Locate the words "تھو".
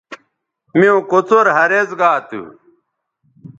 2.27-2.41